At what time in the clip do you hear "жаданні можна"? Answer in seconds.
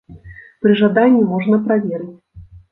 0.79-1.63